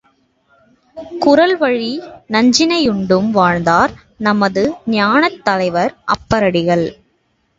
குறள்வழி, 1.19 1.91
நஞ்சினையுண்டும் 2.29 3.29
வாழ்ந்தார் 3.29 3.93
நமது 4.17 4.63
ஞானத் 4.87 5.39
தலைவர் 5.43 5.93
அப்பரடிகள். 6.07 6.85